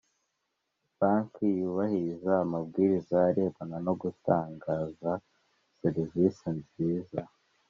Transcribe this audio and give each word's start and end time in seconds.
banki 0.99 1.45
yubahiriza 1.59 2.31
amabwiriza 2.45 3.15
arebana 3.29 3.77
no 3.85 3.93
gutangaza 4.01 5.09
serivisi 5.79 6.47
nziza 6.59 7.21